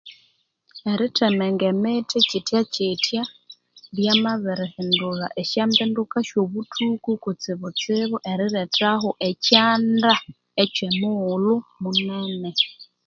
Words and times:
Erithemenga 0.91 1.65
emithi 1.73 2.17
kityakitya 2.31 3.23
lyamabirihendulha 3.95 5.27
esyambinduka 5.41 6.15
esyobuthuku 6.23 7.09
kutsitsibu 7.23 8.15
erirethaho 8.31 9.09
ekyanda 9.29 10.13
kyomighulhu 10.73 11.55
munene 11.81 12.51